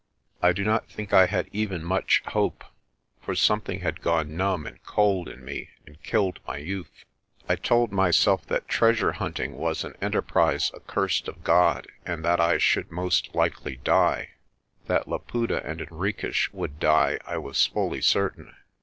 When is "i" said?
0.41-0.51, 1.13-1.27, 7.47-7.55, 12.39-12.57, 17.27-17.37